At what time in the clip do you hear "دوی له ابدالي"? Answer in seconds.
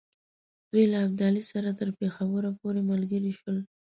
0.71-1.43